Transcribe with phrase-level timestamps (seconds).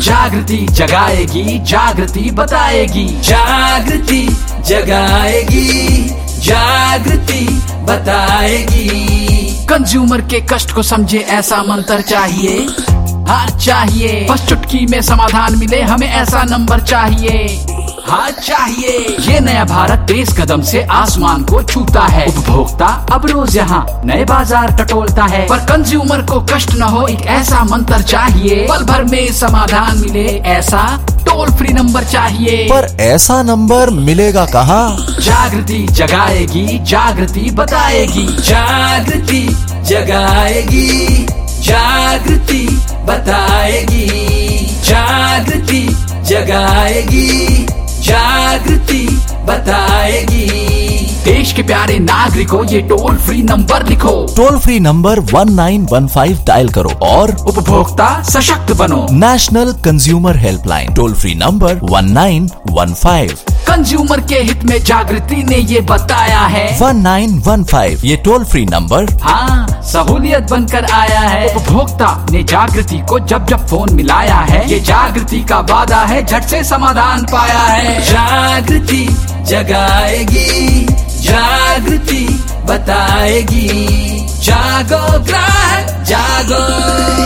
[0.00, 4.22] जागृति जगाएगी जागृति बताएगी। जागृति
[4.66, 6.04] जगाएगी
[6.40, 7.46] जागृति
[7.84, 8.88] बताएगी।
[9.66, 12.66] कंज्यूमर के कष्ट को समझे ऐसा मंत्र चाहिए।
[13.28, 17.66] हाँ चाहिए। बस चुटकी में समाधान मिले हमें ऐसा नंबर चाहिए।
[18.08, 23.56] हाँ चाहिए। ये नया भारत तेज कदम से आसमान को छूता है। उपभोक्ता अब रोज
[23.56, 28.66] यहाँ नए बाज़ार टटोलता है। पर कंज्यूमर को कष्ट न हो एक ऐसा मंत्र चाहिए।
[28.68, 30.84] पल भर में समाधान मिले ऐसा
[31.26, 34.96] टोल फ्री नंबर चाहिए। पर ऐसा नंबर मिलेगा कहाँ?
[35.20, 39.42] जागृति जगाएगी जागृति बताएगी। जागृति
[39.88, 41.26] जगाएगी
[41.62, 42.66] जागृति
[43.06, 44.06] बताएगी।
[44.84, 45.86] जागृति
[46.24, 47.55] जगाएगी।
[51.26, 56.90] देश के प्यारे नागरिकों ये टोल फ्री नंबर लिखो। टोल फ्री नंबर 1915 डायल करो
[57.04, 63.34] और उपभोक्ता सशक्त बनो। National consumer helpline toll free number 1915
[63.68, 69.82] consumer के हित में जागृति ने ये बताया है। 1915 ये टोल फ्री नंबर हाँ
[69.82, 75.40] सहूलियत बनकर आया है। उपभोक्ता ने जागृति को जब जब फ़ोन मिलाया है ये जागृति
[75.44, 79.06] का वादा है झट से समाधान पाया है। जागृति
[79.48, 80.86] जगाएगी।
[82.76, 83.68] बताएगी।
[84.42, 87.25] जागो ग्राहक जागो।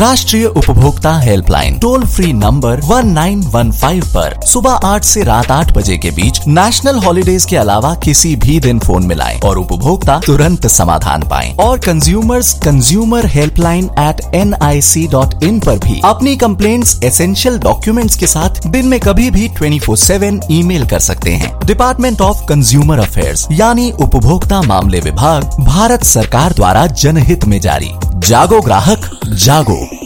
[0.00, 6.10] राष्ट्रीय उपभोक्ता हेल्पलाइन टोल फ्री नंबर 1915 पर। सुबह 8 से रात 8 बजे के
[6.10, 11.54] बीच नेशनल हॉलीडेज के अलावा किसी भी दिन फ़ोन मिलाएँ और उपभोक्ता तुरंत समाधान पाएँ।
[11.56, 17.58] और consumers consumer helpline at N I C dot in पर भी अपनी कंप्लेंट्स एसेंशियल
[17.58, 22.98] डॉक्यूमेंट्स के साथ दिन में कभी भी 24/7 ईमेल कर सकते हैं। डिपार्टमेंट ऑफ़ कंज्यूमर
[22.98, 27.90] अफेयर्स यानी उपभोक्ता मामले विभाग, भारत सरकार द्वारा जनहित में जारी।
[28.28, 29.10] जागो ग्राहक
[29.44, 29.99] जागो।